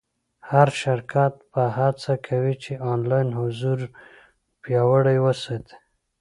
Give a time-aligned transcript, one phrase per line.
[0.49, 3.79] هر شرکت به هڅه کوي چې آنلاین حضور
[4.61, 5.75] پیاوړی وساتي.